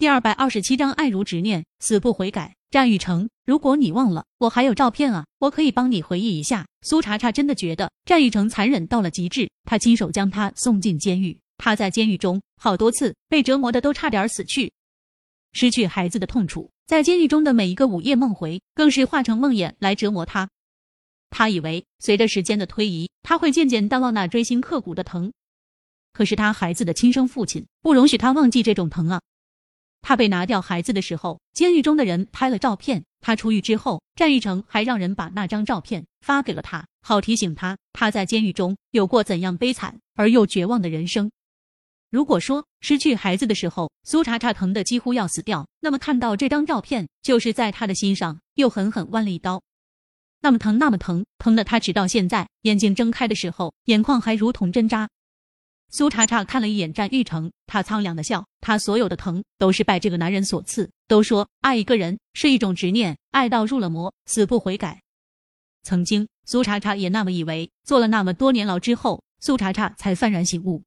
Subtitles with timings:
[0.00, 2.56] 第二百二十七章爱如执念，死不悔改。
[2.70, 6.66] 战玉成，如果你忘了，我还有照片啊，我可以帮你回忆一下。
[6.80, 14.72] 苏茶茶真的觉得战玉成残忍到了极致，他亲手将他送进监狱，他在监狱中好多次被折磨的都差点死去，
[15.52, 20.48] 失去孩子的痛楚，在监狱中的每一个午夜梦回，更是化成梦魇来折磨他。
[21.28, 25.30] 他以为随着时间的推移，他会渐渐淡忘那锥心刻骨的疼，
[26.14, 29.20] 可是他孩子的亲生父亲不容许他忘记这种疼啊。
[30.02, 33.04] 他被拿掉孩子的时候，监狱中的人拍了照片。
[33.20, 41.30] 他出狱之后，战玉成还让人把那张照片发给了他，好提醒他他在监狱中有过怎样悲惨而又绝望的人生。
[42.10, 49.62] 如果说失去孩子的时候，苏茶茶疼得几乎要死掉，那么看到这张照片，就是在他的心上又狠狠剜了一刀。
[50.40, 55.08] 那么疼，那么疼，疼的他直到现在眼睛睁开的时候，眼眶还如同针扎。
[55.92, 58.46] 苏茶茶看了一眼战玉成，他苍凉的笑。
[58.60, 60.88] 他所有的疼都是拜这个男人所赐。
[61.08, 65.02] 都说爱一个人是一种执念，爱到入了魔，死不悔改。
[65.82, 70.84] 曾经苏茶茶也那么以为，坐了那么多年牢之后，苏茶茶才幡然醒悟，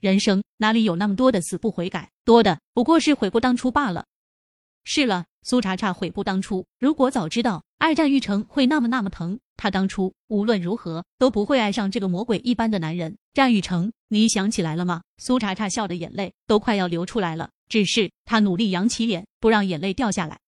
[0.00, 4.06] 人生哪里有那么多的死不悔改，多的不过是悔不当初罢了。
[4.84, 6.64] 是了，苏茶茶悔不当初。
[6.78, 9.38] 如果早知道爱战玉成会那么那么疼。
[9.58, 15.02] 他当初无论如何都不会爱上这个魔鬼一般的男人战玉成，你想起来了吗？
[15.18, 20.38] 苏茶茶笑的眼泪都快要流出来了，只是他努力扬起脸，不让眼泪掉下来。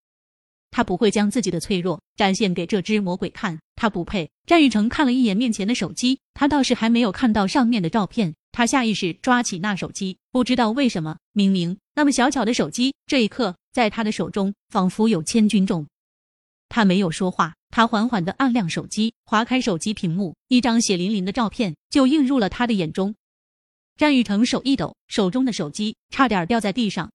[0.71, 4.31] 他不会将自己的脆弱展现给这只魔鬼看，他不配。
[4.47, 8.35] 战玉成看了一眼面前的手机，他倒是还没有看到上面的照片。
[8.51, 15.87] 他下意识抓起那手机，不知道为什么，明明那么小巧的手机，这一刻在他的手中仿佛有千钧重。
[16.69, 17.55] 他没有说话。
[17.69, 23.15] 他缓缓的按亮手机，划开手机屏幕，一张血淋淋的照片就映入了他的眼中。
[23.97, 27.11] 战玉成手一抖，手中的手机差点掉在地上。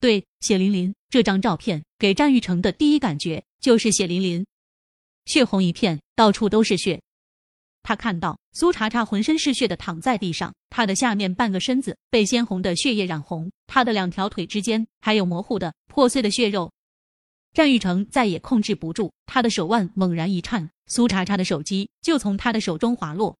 [0.00, 4.46] 对，血淋淋，这张照片给战玉成的第一感觉就是血淋淋，
[5.26, 7.02] 血红一片，到处都是血。
[7.82, 16.72] 他看到苏茶茶浑身是血的躺在地上，他的下面半个身子被鲜红的血液染红，他的两条腿之间还有模糊的破碎的血肉。
[17.54, 23.36] 战玉成再也控制不住，他的手腕猛然一颤，苏茶茶的手机就从他的手中滑落。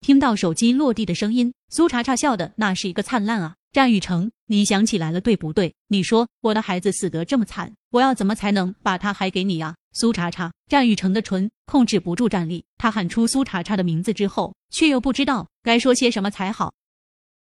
[0.00, 3.54] 听到手机落地的声音，苏茶茶笑的那是一个灿烂啊！
[3.70, 5.72] 战玉成，你想起来了对不对？
[5.86, 9.76] 你说我的孩子死得这么惨，我要怎么才能把他还给你啊？
[9.92, 16.74] 苏茶茶，战玉成的唇控制不住站立，他喊出苏茶茶的名字之后，却又不知道该说些什么才好。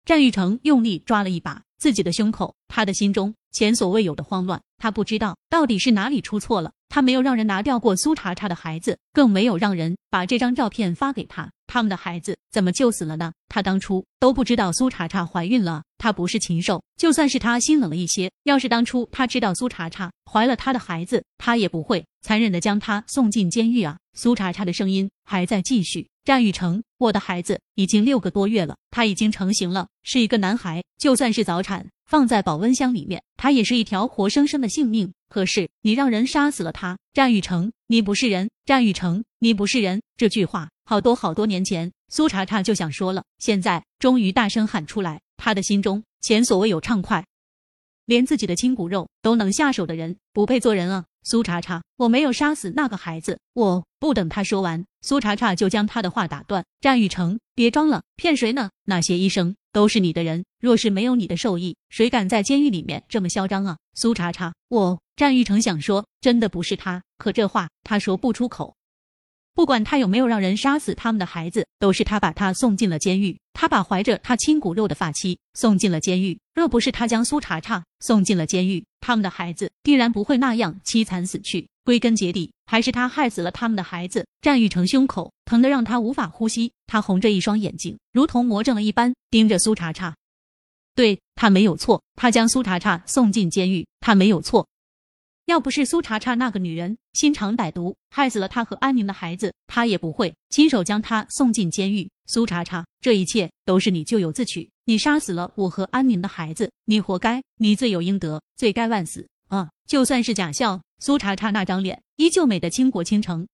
[0.09, 4.59] 战玉成用力抓了一把自己的胸口，他的心中前所未有的慌乱。
[4.79, 6.71] 他不知道到底是哪里出错了。
[6.89, 11.49] 他没有让人拿掉过苏茶茶的孩子，更没有让人把这张照片发给他。
[11.67, 13.31] 他们的孩子怎么就死了呢？
[13.47, 15.83] 他当初都不知道苏茶茶怀孕了。
[15.99, 23.97] 他不是禽兽，就算是他心冷了一些，要是当初他知道苏茶茶怀了他的孩子，他也不会残忍的将他送进监狱啊。
[24.13, 26.07] 苏茶茶的声音还在继续。
[26.23, 30.83] 战雨成，我的孩子已经六个多月了，他已经成型了，是一个男孩。
[30.97, 35.13] 就算是早产，放在保温箱里面，他也是一条活生生的性命。
[35.29, 38.49] 可是你让人杀死了他，战玉成，你不是人！
[38.65, 40.01] 战玉成，你不是人！
[40.17, 47.23] 这句话好多好多年前，苏茶茶就想说了，现在终于大声喊出来，他的心中前所未有畅快。
[48.07, 51.05] 连自己的亲骨肉都能下手的人，不配做人啊！
[51.21, 56.65] 苏茶茶，我没有杀死那个孩子，我不等他说完，苏茶茶就将他的话打断。
[56.81, 58.71] 战玉成，别装了，骗谁呢？
[58.85, 63.77] 那些医生都是你的人，若是没有你的授意，谁敢在监狱里面这么嚣张啊？
[63.93, 68.75] 苏茶茶，我战玉成想说，真的不是他，可这话他说不出口。
[69.53, 73.37] 不管他有没有让人杀死他们的孩子，都是他把他送进了监狱。
[73.51, 76.39] 他把怀着他亲骨肉的发妻送进了监狱。
[76.53, 81.67] 若不是他将苏茶茶送进了监狱，他们的孩子必然不会那样凄惨死去。
[81.83, 84.27] 归根结底，还是他害死了他们的孩子。
[84.39, 90.15] 战玉成胸口疼得让他无法呼吸，他红着一双眼睛，如同魔怔了一般盯着苏茶茶。
[90.93, 94.67] 对他没有错，他将苏茶茶送进监狱，他没有错。
[95.49, 102.07] 要不是苏茶茶那个女人心肠歹毒，害死了他和安宁的孩子，他也不会亲手将他送进监狱。
[102.27, 109.71] 苏茶茶，这一切都是你咎由自取，你杀死了我和安宁的孩子，你活该，你罪有应得，罪该万死啊！
[109.87, 113.47] 就算是假笑，苏茶茶那张脸依旧美得倾国倾城。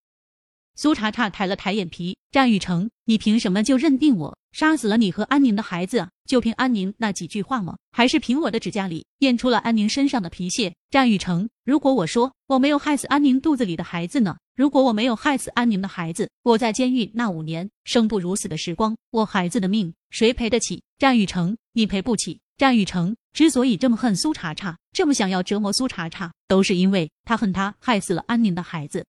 [0.76, 4.38] 苏茶茶抬了抬眼皮，战雨成，你凭什么就认定我？
[4.56, 7.76] 杀死了你和安宁的孩子，就凭安宁那几句话吗？
[7.92, 10.74] 还是凭我的指甲里验出了安宁身上的皮屑？
[10.90, 14.38] 战雨成，如果我说我没有害死安宁肚子里的孩子呢？
[14.56, 20.82] 如果我没有害死安宁的孩子，我在监狱那五年生不如死的时光，我孩子的命谁赔得起？
[20.98, 22.40] 战雨成，你赔不起。
[22.58, 29.06] 战雨成，之所以这么恨苏茶茶，这么想要折磨苏茶茶，都是因为他恨他害死了安宁的孩子。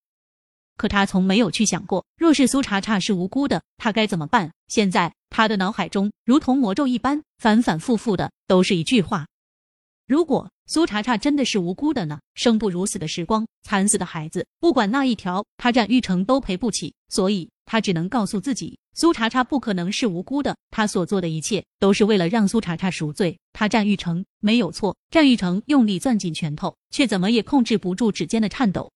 [0.76, 4.52] 可他从没有去想过，若是苏茶茶是无辜的，他该怎么办？
[4.68, 9.26] 现在他的脑海中如同魔咒一般，反反复复的都是一句话：
[10.06, 12.18] 如果苏茶茶真的是无辜的呢？
[12.34, 16.94] 生不如死的时光，惨死的孩子，不管那一条，他战玉成都赔不起。
[17.08, 23.38] 所以他只能告诉自己，苏茶茶不可能是无辜的，他所做的一切都是为了让苏茶茶赎罪。
[23.52, 24.96] 他战玉成没有错。
[25.08, 28.90] 战玉成用力攥紧拳头，却怎么也控制不住指尖的颤抖。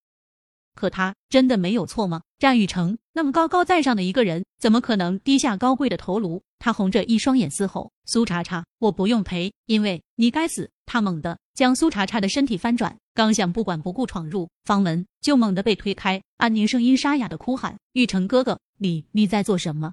[0.75, 2.23] 可他真的没有错吗？
[2.39, 6.43] 战玉成那么高高在上的一个人，怎么可能低下高贵的头颅？
[6.59, 16.21] 他红着一双眼嘶吼：“苏茶茶，我不用赔，因为你该死！”他猛地将苏茶茶的身体翻转，刚想不管不顾闯入房门，就猛地被推开。
[16.37, 19.93] 安宁声音沙哑的哭喊：“玉成哥哥，你你在做什么？”